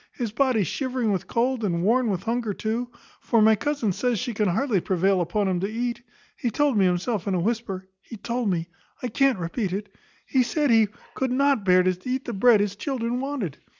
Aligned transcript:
His 0.13 0.31
body 0.31 0.63
shivering 0.63 1.11
with 1.11 1.27
cold, 1.27 1.63
and 1.63 1.83
worn 1.83 2.09
with 2.09 2.23
hunger 2.23 2.55
too; 2.55 2.89
for 3.19 3.39
my 3.39 3.53
cousin 3.55 3.91
says 3.91 4.17
she 4.17 4.33
can 4.33 4.47
hardly 4.47 4.81
prevail 4.81 5.21
upon 5.21 5.47
him 5.47 5.59
to 5.59 5.69
eat. 5.69 6.01
He 6.35 6.49
told 6.49 6.75
me 6.75 6.85
himself 6.85 7.27
in 7.27 7.35
a 7.35 7.39
whisper 7.39 7.87
he 8.01 8.17
told 8.17 8.49
me 8.49 8.67
I 9.03 9.09
can't 9.09 9.37
repeat 9.37 9.73
it 9.73 9.93
he 10.25 10.41
said 10.41 10.71
he 10.71 10.87
could 11.13 11.31
not 11.31 11.63
bear 11.65 11.83
to 11.83 11.99
eat 12.09 12.25
the 12.25 12.33
bread 12.33 12.61
his 12.61 12.75
children 12.75 13.19
wanted. 13.19 13.59